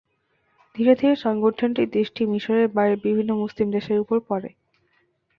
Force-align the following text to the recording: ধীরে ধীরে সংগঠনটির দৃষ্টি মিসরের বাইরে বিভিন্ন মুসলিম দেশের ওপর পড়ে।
ধীরে 0.75 0.93
ধীরে 0.95 1.15
সংগঠনটির 1.17 1.89
দৃষ্টি 1.89 2.21
মিসরের 2.25 2.67
বাইরে 2.69 2.95
বিভিন্ন 3.05 3.31
মুসলিম 3.35 3.67
দেশের 3.71 3.97
ওপর 3.99 4.17
পড়ে। 4.29 4.49